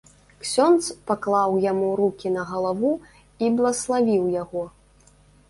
Ксёндз 0.43 0.87
паклаў 1.11 1.53
яму 1.65 1.89
рукі 1.99 2.31
на 2.39 2.47
галаву 2.53 2.91
і 3.45 3.53
блаславіў 3.61 4.27
яго. 4.41 4.67